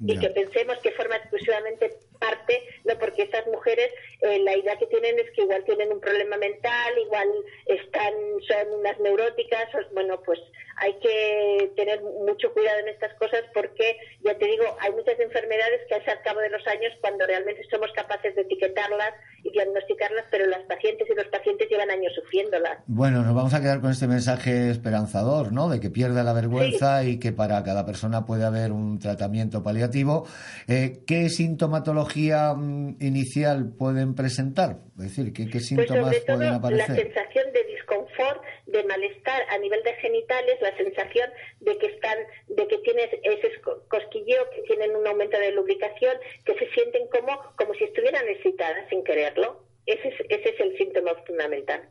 Y 0.03 0.19
que 0.19 0.29
pensemos 0.29 0.77
que 0.79 0.91
forma 0.93 1.17
exclusivamente 1.17 1.93
parte, 2.19 2.63
no 2.83 2.97
porque 2.97 3.23
estas 3.23 3.45
mujeres, 3.47 3.91
eh, 4.21 4.39
la 4.39 4.57
idea 4.57 4.75
que 4.77 4.87
tienen 4.87 5.19
es 5.19 5.29
que 5.31 5.43
igual 5.43 5.63
tienen 5.63 5.91
un 5.91 6.01
problema 6.01 6.37
mental 6.37 6.97
igual 6.97 7.29
están, 7.67 8.13
son 8.47 8.79
unas 8.79 8.99
neuróticas, 8.99 9.69
bueno, 9.93 10.21
pues 10.23 10.39
hay 10.77 10.93
que 10.99 11.71
tener 11.75 12.01
mucho 12.01 12.51
cuidado 12.53 12.79
en 12.79 12.89
estas 12.89 13.13
cosas 13.15 13.41
porque, 13.53 13.97
ya 14.23 14.37
te 14.37 14.45
digo, 14.45 14.65
hay 14.79 14.91
muchas 14.91 15.19
enfermedades 15.19 15.81
que 15.87 15.95
al 15.95 16.21
cabo 16.21 16.39
de 16.39 16.49
los 16.49 16.65
años 16.67 16.91
cuando 17.01 17.25
realmente 17.25 17.61
somos 17.71 17.89
capaces 17.95 18.35
de 18.35 18.41
etiquetarlas 18.41 19.13
y 19.43 19.51
diagnosticarlas, 19.51 20.25
pero 20.29 20.45
las 20.47 20.61
pacientes 20.63 21.07
y 21.09 21.15
los 21.15 21.27
pacientes 21.27 21.69
llevan 21.69 21.89
años 21.89 22.13
sufriéndolas. 22.15 22.79
Bueno, 22.87 23.23
nos 23.23 23.33
vamos 23.35 23.53
a 23.53 23.61
quedar 23.61 23.79
con 23.79 23.91
este 23.91 24.07
mensaje 24.07 24.69
esperanzador, 24.69 25.51
¿no? 25.51 25.69
De 25.69 25.79
que 25.79 25.89
pierda 25.89 26.23
la 26.23 26.33
vergüenza 26.33 27.03
y 27.03 27.19
que 27.19 27.31
para 27.31 27.63
cada 27.63 27.85
persona 27.85 28.25
puede 28.25 28.43
haber 28.43 28.71
un 28.71 28.99
tratamiento 28.99 29.63
paliativo. 29.63 30.27
Eh, 30.67 31.03
¿Qué 31.07 31.29
sintomatología 31.29 32.53
mm, 32.53 32.97
inicial 32.99 33.69
pueden 33.77 34.15
presentar? 34.15 34.79
Es 34.97 35.03
decir, 35.03 35.33
¿qué, 35.33 35.45
qué 35.45 35.51
pues 35.59 35.67
síntomas 35.67 36.15
pueden 36.21 36.53
aparecer? 36.53 36.89
La 36.89 36.95
sensación 36.95 37.51
de 37.51 37.63
disconfort, 37.65 38.41
de 38.67 38.83
malestar 38.85 39.41
a 39.49 39.57
nivel 39.57 39.83
de 39.83 39.93
genitales, 39.95 40.55
la 40.61 40.75
sensación 40.77 41.29
de 41.59 41.77
que 41.77 41.87
están, 41.87 42.17
de 42.47 42.65
que 42.67 42.77
tienes 42.77 43.09
ese 43.23 43.59
cosquilleo, 43.89 44.49
que 44.55 44.61
tienen 44.61 44.95
un 44.95 45.05
aumento 45.05 45.37
de 45.37 45.51
lubricación, 45.51 46.15
que 46.45 46.53
se 46.53 46.69
sienten 46.71 47.07
como, 47.09 47.37
como 47.57 47.73
si 47.73 47.83
estuvieran 47.83 48.25
excitadas 48.29 48.87
sin 48.89 49.03
quererlo. 49.03 49.65
Ese 49.85 50.07
es, 50.07 50.15
ese 50.29 50.49
es 50.49 50.59
el 50.61 50.77
síntoma 50.77 51.11
fundamental. 51.27 51.81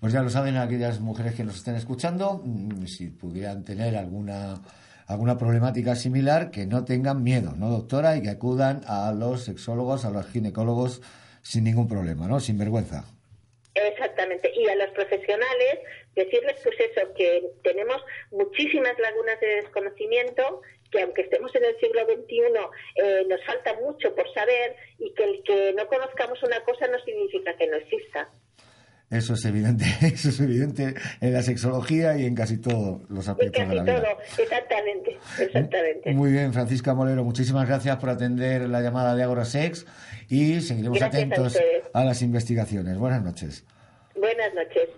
Pues 0.00 0.12
ya 0.12 0.20
lo 0.20 0.28
saben 0.28 0.56
aquellas 0.56 0.98
mujeres 0.98 1.36
que 1.36 1.44
nos 1.44 1.54
estén 1.54 1.76
escuchando, 1.76 2.42
mm, 2.44 2.86
si 2.86 3.10
pudieran 3.10 3.64
tener 3.64 3.96
alguna 3.96 4.60
alguna 5.06 5.36
problemática 5.36 5.94
similar, 5.96 6.50
que 6.50 6.66
no 6.66 6.84
tengan 6.84 7.22
miedo, 7.22 7.52
¿no, 7.56 7.68
doctora? 7.68 8.16
Y 8.16 8.22
que 8.22 8.30
acudan 8.30 8.80
a 8.86 9.12
los 9.12 9.44
sexólogos, 9.44 10.04
a 10.04 10.10
los 10.10 10.26
ginecólogos 10.26 11.02
sin 11.44 11.64
ningún 11.64 11.86
problema, 11.86 12.26
¿no? 12.26 12.40
Sin 12.40 12.58
vergüenza. 12.58 13.04
Exactamente. 13.74 14.50
Y 14.54 14.66
a 14.68 14.76
los 14.76 14.90
profesionales, 14.90 15.78
decirles 16.14 16.56
pues 16.62 16.76
eso, 16.80 17.12
que 17.14 17.42
tenemos 17.62 18.02
muchísimas 18.30 18.98
lagunas 18.98 19.38
de 19.40 19.62
desconocimiento, 19.62 20.62
que 20.90 21.02
aunque 21.02 21.22
estemos 21.22 21.54
en 21.54 21.64
el 21.64 21.78
siglo 21.78 22.06
XXI, 22.06 22.42
eh, 22.96 23.24
nos 23.28 23.44
falta 23.44 23.74
mucho 23.74 24.14
por 24.14 24.32
saber 24.32 24.76
y 24.98 25.12
que 25.14 25.24
el 25.24 25.42
que 25.42 25.72
no 25.74 25.86
conozcamos 25.88 26.42
una 26.42 26.62
cosa 26.64 26.86
no 26.86 26.98
significa 27.00 27.56
que 27.56 27.66
no 27.66 27.76
exista. 27.76 28.30
Eso 29.10 29.34
es 29.34 29.44
evidente, 29.44 29.84
eso 30.02 30.30
es 30.30 30.40
evidente 30.40 30.94
en 31.20 31.32
la 31.32 31.42
sexología 31.42 32.16
y 32.16 32.26
en 32.26 32.34
casi 32.34 32.58
todos 32.58 33.02
los 33.08 33.28
aspectos 33.28 33.68
de 33.68 33.74
la 33.74 33.82
vida. 33.82 34.00
todo, 34.00 34.18
exactamente, 34.38 35.18
exactamente. 35.38 36.12
Muy 36.12 36.32
bien, 36.32 36.52
Francisca 36.52 36.94
Molero, 36.94 37.22
muchísimas 37.22 37.68
gracias 37.68 37.96
por 37.98 38.10
atender 38.10 38.68
la 38.68 38.80
llamada 38.80 39.14
de 39.14 39.22
Agora 39.22 39.44
Sex 39.44 39.86
y 40.28 40.60
seguiremos 40.60 41.00
atentos 41.02 41.58
a, 41.92 42.04
las 42.04 42.22
investigaciones. 42.22 42.98
Buenas 42.98 43.22
noches. 43.22 43.64
Buenas 44.16 44.52
noches. 44.54 44.88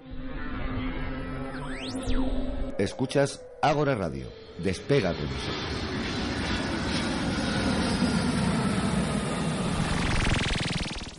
Escuchas 2.78 3.44
Agora 3.60 3.94
Radio. 3.94 4.26
Despega 4.58 5.12
de 5.12 5.22
nosotros. 5.22 5.95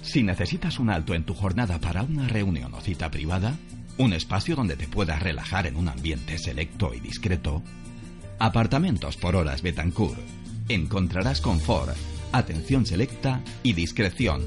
Si 0.08 0.24
necesitas 0.24 0.80
un 0.80 0.90
alto 0.90 1.14
en 1.14 1.26
tu 1.26 1.34
jornada 1.34 1.80
para 1.80 2.02
una 2.02 2.30
reunión 2.30 2.74
o 2.74 2.80
cita 2.80 3.12
privada, 3.12 3.58
un 3.98 4.14
espacio 4.14 4.56
donde 4.56 4.78
te 4.78 4.88
puedas 4.88 5.22
relajar 5.22 5.68
en 5.68 5.76
un 5.76 5.90
ambiente 5.90 6.38
selecto 6.38 6.94
y 6.94 7.02
discreto, 7.02 7.62
Apartamentos 8.40 9.18
por 9.18 9.36
horas 9.36 9.62
Betancourt. 9.62 10.18
Encontrarás 10.70 11.42
confort, 11.42 11.98
atención 12.32 12.86
selecta 12.86 13.42
y 13.64 13.74
discreción. 13.74 14.46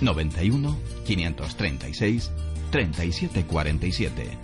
91 0.00 0.74
536 1.04 2.30
3747 2.70 4.38